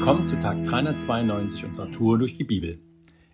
[0.00, 2.78] Willkommen zu Tag 392 unserer Tour durch die Bibel.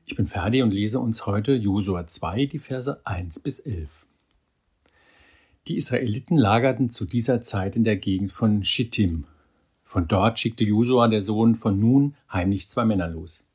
[0.04, 4.04] Ich bin Ferdi und lese uns heute Josua 2, die Verse 1 bis 11.
[5.68, 9.27] Die Israeliten lagerten zu dieser Zeit in der Gegend von Schittim.
[9.84, 13.46] Von dort schickte Josua, der Sohn von Nun, heimlich zwei Männer los.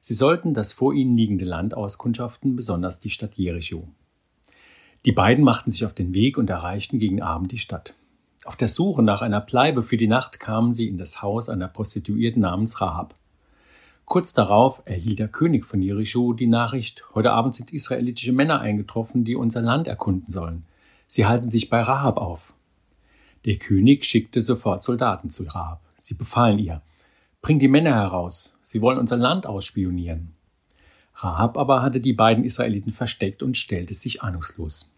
[0.00, 3.86] Sie sollten das vor ihnen liegende Land auskundschaften, besonders die Stadt Jericho.
[5.04, 7.94] Die beiden machten sich auf den Weg und erreichten gegen Abend die Stadt.
[8.50, 11.68] Auf der Suche nach einer Bleibe für die Nacht kamen sie in das Haus einer
[11.68, 13.14] Prostituierten namens Rahab.
[14.06, 19.24] Kurz darauf erhielt der König von Jericho die Nachricht, heute Abend sind israelitische Männer eingetroffen,
[19.24, 20.64] die unser Land erkunden sollen.
[21.06, 22.52] Sie halten sich bei Rahab auf.
[23.44, 25.80] Der König schickte sofort Soldaten zu Rahab.
[26.00, 26.82] Sie befahlen ihr,
[27.42, 30.34] bring die Männer heraus, sie wollen unser Land ausspionieren.
[31.14, 34.92] Rahab aber hatte die beiden Israeliten versteckt und stellte sich ahnungslos.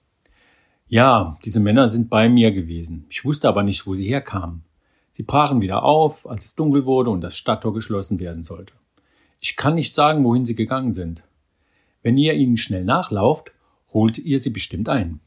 [0.88, 3.06] Ja, diese Männer sind bei mir gewesen.
[3.08, 4.64] Ich wusste aber nicht, wo sie herkamen.
[5.10, 8.74] Sie brachen wieder auf, als es dunkel wurde und das Stadttor geschlossen werden sollte.
[9.40, 11.22] Ich kann nicht sagen, wohin sie gegangen sind.
[12.02, 13.52] Wenn ihr ihnen schnell nachlauft,
[13.92, 15.20] holt ihr sie bestimmt ein.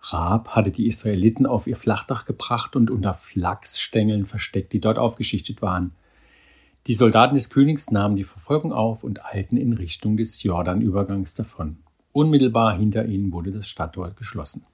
[0.00, 5.62] Raab hatte die Israeliten auf ihr Flachdach gebracht und unter Flachsstängeln versteckt, die dort aufgeschichtet
[5.62, 5.92] waren.
[6.86, 11.78] Die Soldaten des Königs nahmen die Verfolgung auf und eilten in Richtung des Jordanübergangs davon.
[12.16, 14.64] Unmittelbar hinter ihnen wurde das Stadttor geschlossen.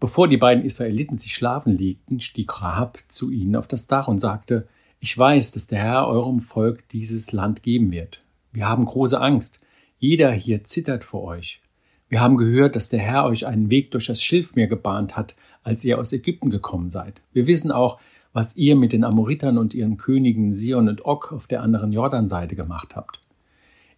[0.00, 4.18] Bevor die beiden Israeliten sich schlafen legten, stieg Rahab zu ihnen auf das Dach und
[4.18, 4.66] sagte,
[4.98, 8.24] ich weiß, dass der Herr eurem Volk dieses Land geben wird.
[8.50, 9.60] Wir haben große Angst.
[10.00, 11.60] Jeder hier zittert vor euch.
[12.08, 15.84] Wir haben gehört, dass der Herr euch einen Weg durch das Schilfmeer gebahnt hat, als
[15.84, 17.22] ihr aus Ägypten gekommen seid.
[17.32, 18.00] Wir wissen auch,
[18.32, 22.56] was ihr mit den Amoritern und ihren Königen Sion und Og auf der anderen Jordanseite
[22.56, 23.20] gemacht habt.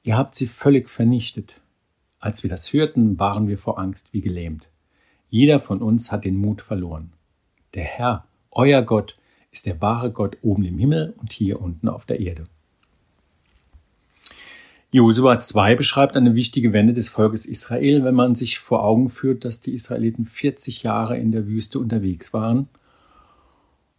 [0.03, 1.63] Ihr habt sie völlig vernichtet.
[2.25, 4.71] Als wir das hörten, waren wir vor Angst wie gelähmt.
[5.29, 7.13] Jeder von uns hat den Mut verloren.
[7.75, 9.15] Der Herr, euer Gott,
[9.51, 12.45] ist der wahre Gott oben im Himmel und hier unten auf der Erde.
[14.91, 19.45] Josua 2 beschreibt eine wichtige Wende des Volkes Israel, wenn man sich vor Augen führt,
[19.45, 22.71] dass die Israeliten 40 Jahre in der Wüste unterwegs waren,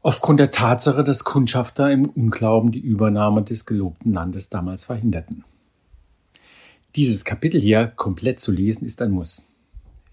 [0.02, 5.44] aufgrund der Tatsache, dass Kundschafter im Unglauben die Übernahme des gelobten Landes damals verhinderten.
[6.95, 9.51] Dieses Kapitel hier komplett zu lesen ist ein Muss.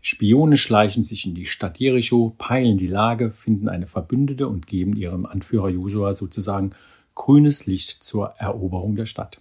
[0.01, 4.97] Spione schleichen sich in die Stadt Jericho, peilen die Lage, finden eine Verbündete und geben
[4.97, 6.73] ihrem Anführer Josua sozusagen
[7.15, 9.41] grünes Licht zur Eroberung der Stadt.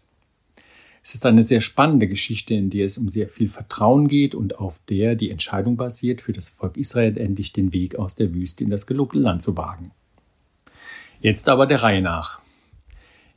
[1.02, 4.60] Es ist eine sehr spannende Geschichte, in der es um sehr viel Vertrauen geht und
[4.60, 8.64] auf der die Entscheidung basiert, für das Volk Israel endlich den Weg aus der Wüste
[8.64, 9.90] in das gelobte Land zu wagen.
[11.22, 12.40] Jetzt aber der Reihe nach.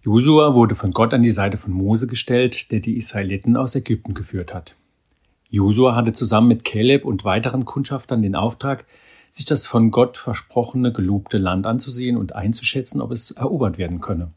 [0.04, 4.12] Josua wurde von Gott an die Seite von Mose gestellt, der die Israeliten aus Ägypten
[4.12, 4.76] geführt hat.
[5.48, 8.84] Josua hatte zusammen mit Kaleb und weiteren Kundschaftern den Auftrag,
[9.30, 14.30] sich das von Gott versprochene gelobte Land anzusehen und einzuschätzen, ob es erobert werden könne.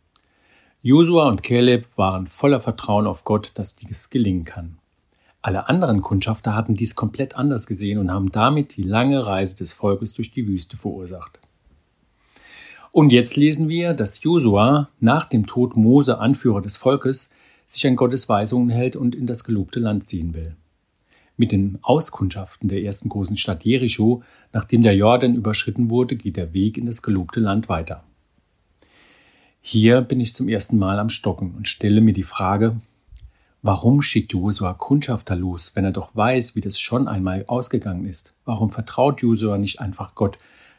[0.83, 4.77] Josua und Kaleb waren voller Vertrauen auf Gott, dass dies gelingen kann.
[5.41, 9.73] Alle anderen Kundschafter hatten dies komplett anders gesehen und haben damit die lange Reise des
[9.73, 11.41] Volkes durch die Wüste verursacht.
[12.91, 17.31] Und jetzt lesen wir, dass Josua nach dem Tod Mose, Anführer des Volkes,
[17.65, 20.55] sich an Gottes Weisungen hält und in das gelobte Land ziehen will.
[21.35, 26.53] Mit den Auskundschaften der ersten großen Stadt Jericho, nachdem der Jordan überschritten wurde, geht der
[26.53, 28.03] Weg in das gelobte Land weiter.
[29.61, 32.79] Hier bin ich zum ersten Mal am Stocken und stelle mir die Frage,
[33.61, 38.33] warum schickt Josua Kundschafter los, wenn er doch weiß, wie das schon einmal ausgegangen ist?
[38.45, 40.37] Warum vertraut Josua nicht einfach Gott,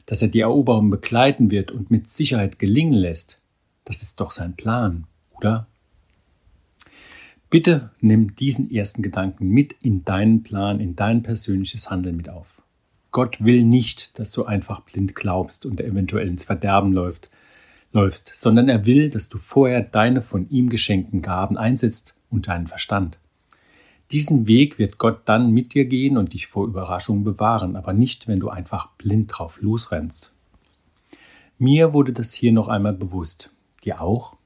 [0.09, 3.43] dass er die Eroberung begleiten wird und mit Sicherheit gelingen lässt,
[3.85, 5.67] das ist doch sein Plan, oder?
[7.51, 12.63] Bitte nimm diesen ersten Gedanken mit in deinen Plan, in dein persönliches Handeln mit auf.
[13.11, 17.31] Gott will nicht, dass du einfach blind glaubst und eventuell ins Verderben läuft,
[17.93, 22.67] läufst, sondern er will, dass du vorher deine von ihm geschenkten Gaben einsetzt und deinen
[22.67, 23.19] Verstand.
[24.11, 28.27] Diesen Weg wird Gott dann mit dir gehen und dich vor Überraschungen bewahren, aber nicht,
[28.27, 30.33] wenn du einfach blind drauf losrennst.
[31.59, 33.51] Mir wurde das hier noch einmal bewusst.
[33.85, 34.37] Dir auch?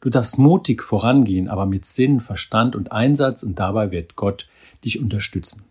[0.00, 4.48] Du darfst mutig vorangehen, aber mit Sinn, Verstand und Einsatz und dabei wird Gott
[4.82, 5.64] dich unterstützen.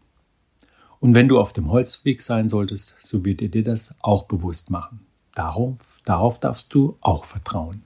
[0.99, 4.69] Und wenn du auf dem Holzweg sein solltest, so wird er dir das auch bewusst
[4.69, 4.99] machen.
[5.33, 7.83] Darauf, darauf darfst du auch vertrauen.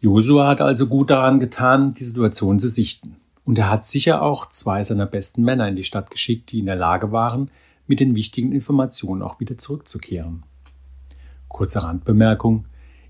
[0.00, 3.16] Josua hat also gut daran getan, die Situation zu sichten.
[3.44, 6.66] Und er hat sicher auch zwei seiner besten Männer in die Stadt geschickt, die in
[6.66, 7.50] der Lage waren,
[7.86, 10.44] mit den wichtigen Informationen auch wieder zurückzukehren.
[11.48, 12.66] Kurze Randbemerkung.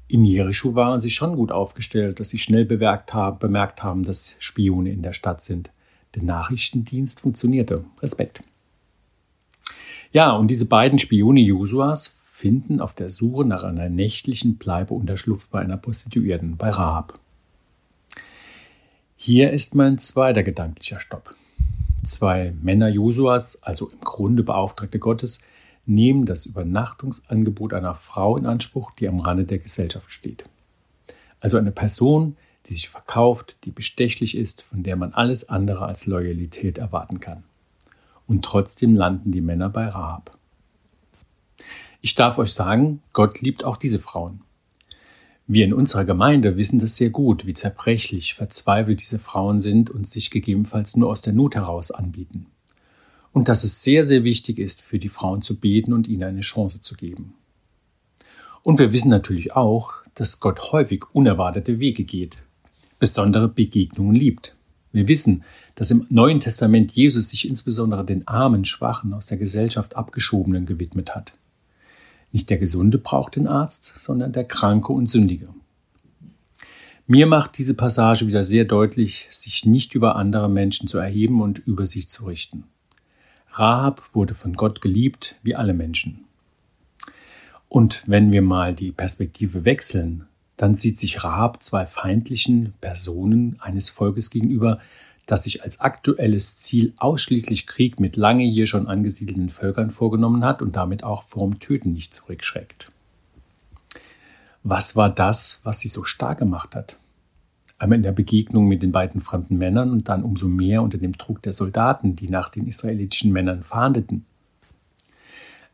[0.09, 4.37] In Jericho waren sie schon gut aufgestellt, dass sie schnell bemerkt haben, bemerkt haben, dass
[4.39, 5.71] Spione in der Stadt sind.
[6.15, 7.85] Der Nachrichtendienst funktionierte.
[8.03, 8.43] Respekt.
[10.13, 15.61] Ja, und diese beiden Spione Josuas finden auf der Suche nach einer nächtlichen Bleibeunterschlupf bei
[15.61, 17.19] einer Prostituierten, bei Rahab.
[19.17, 21.35] Hier ist mein zweiter gedanklicher Stopp.
[22.03, 25.43] Zwei Männer Josuas, also im Grunde Beauftragte Gottes,
[25.87, 30.45] nehmen das Übernachtungsangebot einer Frau in Anspruch, die am Rande der Gesellschaft steht.
[31.41, 36.07] Also eine Person, die sich verkauft, die bestechlich ist, von der man alles andere als
[36.07, 37.45] Loyalität erwarten kann.
[38.27, 40.37] Und trotzdem landen die Männer bei Rahab.
[42.01, 44.44] Ich darf euch sagen, Gott liebt auch diese Frauen.
[45.47, 50.07] Wir in unserer Gemeinde wissen das sehr gut, wie zerbrechlich, verzweifelt diese Frauen sind und
[50.07, 52.47] sich gegebenenfalls nur aus der Not heraus anbieten.
[53.33, 56.41] Und dass es sehr, sehr wichtig ist, für die Frauen zu beten und ihnen eine
[56.41, 57.35] Chance zu geben.
[58.63, 62.39] Und wir wissen natürlich auch, dass Gott häufig unerwartete Wege geht,
[62.99, 64.57] besondere Begegnungen liebt.
[64.93, 65.43] Wir wissen,
[65.75, 71.15] dass im Neuen Testament Jesus sich insbesondere den armen, schwachen, aus der Gesellschaft abgeschobenen gewidmet
[71.15, 71.35] hat.
[72.35, 75.51] Nicht der Gesunde braucht den Arzt, sondern der Kranke und Sündige.
[77.07, 81.61] Mir macht diese Passage wieder sehr deutlich, sich nicht über andere Menschen zu erheben und
[81.61, 82.65] über sich zu richten.
[83.53, 86.25] Rahab wurde von Gott geliebt, wie alle Menschen.
[87.69, 90.27] Und wenn wir mal die Perspektive wechseln,
[90.57, 94.81] dann sieht sich Rahab zwei feindlichen Personen eines Volkes gegenüber,
[95.27, 100.61] das sich als aktuelles Ziel ausschließlich Krieg mit lange hier schon angesiedelten Völkern vorgenommen hat
[100.61, 102.91] und damit auch vorm Töten nicht zurückschreckt.
[104.63, 106.99] Was war das, was sie so stark gemacht hat?
[107.79, 111.13] Einmal in der Begegnung mit den beiden fremden Männern und dann umso mehr unter dem
[111.13, 114.25] Druck der Soldaten, die nach den israelitischen Männern fahndeten.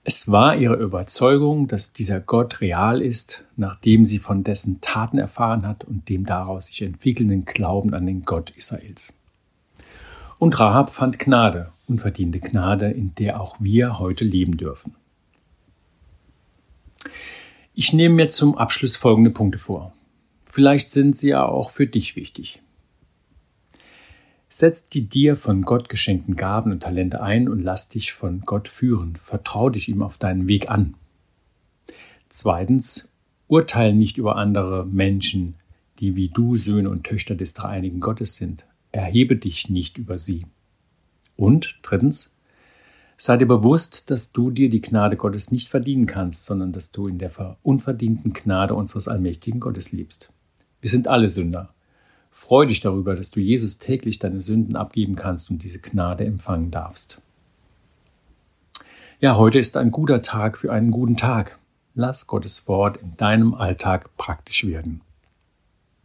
[0.03, 5.67] Es war ihre Überzeugung, dass dieser Gott real ist, nachdem sie von dessen Taten erfahren
[5.67, 9.20] hat und dem daraus sich entwickelnden Glauben an den Gott Israels.
[10.41, 14.97] Und Rahab fand Gnade, unverdiente Gnade, in der auch wir heute leben dürfen.
[17.75, 19.93] Ich nehme mir zum Abschluss folgende Punkte vor.
[20.47, 22.63] Vielleicht sind sie ja auch für dich wichtig.
[24.49, 28.67] Setz die dir von Gott geschenkten Gaben und Talente ein und lass dich von Gott
[28.67, 29.17] führen.
[29.17, 30.95] Vertrau dich ihm auf deinen Weg an.
[32.31, 33.11] Zweitens,
[33.47, 35.57] urteile nicht über andere Menschen,
[35.99, 38.65] die wie du Söhne und Töchter des dreieinigen Gottes sind.
[38.93, 40.47] Erhebe dich nicht über sie.
[41.37, 42.35] Und drittens,
[43.17, 47.07] sei dir bewusst, dass du dir die Gnade Gottes nicht verdienen kannst, sondern dass du
[47.07, 50.31] in der unverdienten Gnade unseres allmächtigen Gottes lebst.
[50.81, 51.73] Wir sind alle Sünder.
[52.31, 56.71] Freu dich darüber, dass du Jesus täglich deine Sünden abgeben kannst und diese Gnade empfangen
[56.71, 57.21] darfst.
[59.21, 61.59] Ja, heute ist ein guter Tag für einen guten Tag.
[61.95, 65.03] Lass Gottes Wort in deinem Alltag praktisch werden.